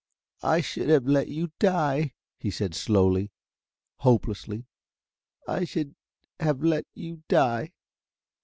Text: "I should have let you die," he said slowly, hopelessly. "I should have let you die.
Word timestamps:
"I 0.41 0.61
should 0.61 0.89
have 0.89 1.05
let 1.05 1.27
you 1.27 1.51
die," 1.59 2.15
he 2.39 2.49
said 2.49 2.73
slowly, 2.73 3.29
hopelessly. 3.97 4.65
"I 5.47 5.63
should 5.63 5.93
have 6.39 6.63
let 6.63 6.87
you 6.95 7.21
die. 7.27 7.73